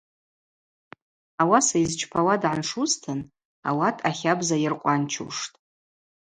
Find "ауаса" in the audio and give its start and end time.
1.41-1.77